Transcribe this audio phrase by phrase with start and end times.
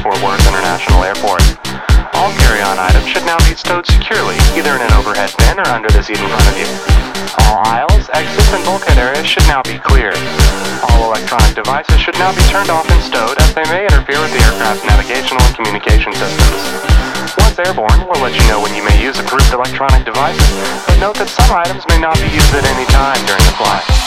[0.00, 1.44] Fort Worth International Airport.
[2.16, 5.92] All carry-on items should now be stowed securely, either in an overhead bin or under
[5.92, 6.68] the seat in front of you.
[7.44, 10.16] All aisles, exits, and bulkhead areas should now be clear.
[10.88, 14.32] All electronic devices should now be turned off and stowed as they may interfere with
[14.32, 16.64] the aircraft's navigational and communication systems.
[17.36, 20.48] Once airborne, we'll let you know when you may use approved electronic devices,
[20.88, 23.99] but note that some items may not be used at any time during the flight.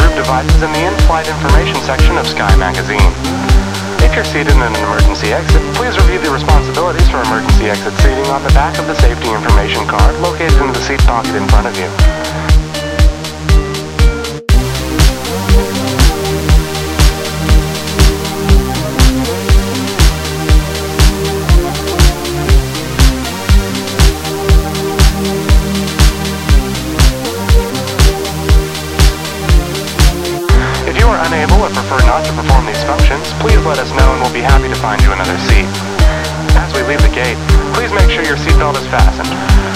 [0.00, 3.12] Approved devices in the in-flight information section of Sky Magazine.
[4.00, 8.26] If you're seated in an emergency exit, please review the responsibilities for emergency exit seating
[8.32, 11.66] on the back of the safety information card located in the seat pocket in front
[11.66, 12.59] of you.
[32.30, 35.10] To perform these functions, please let us know and we'll be happy to find you
[35.10, 35.66] another seat.
[36.54, 37.36] As we leave the gate,
[37.74, 39.30] please make sure your seatbelt is fastened.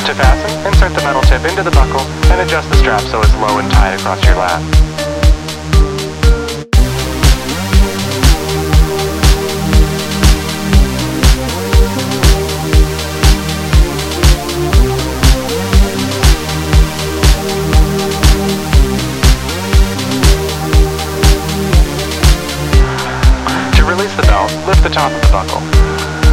[0.06, 3.34] To fasten, insert the metal tip into the buckle and adjust the strap so it's
[3.36, 4.93] low and tight across your lap.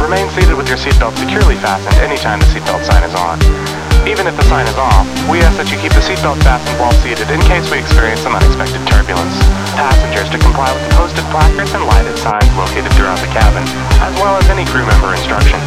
[0.02, 3.38] Remain seated with your seatbelt securely fastened anytime the seatbelt sign is on.
[4.02, 6.90] Even if the sign is off, we ask that you keep the seatbelt fastened while
[7.06, 9.30] seated in case we experience some unexpected turbulence.
[9.78, 13.62] Passengers to comply with the posted placards and lighted signs located throughout the cabin,
[14.02, 15.62] as well as any crew member instructions.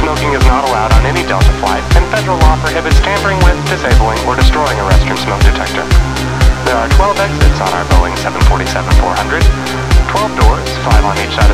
[0.00, 4.16] Smoking is not allowed on any Delta flight, and federal law prohibits tampering with, disabling,
[4.24, 5.84] or destroying a restroom smoke detector.
[6.64, 9.44] There are 12 exits on our Boeing 747-400,
[10.08, 11.51] 12 doors, 5 on each side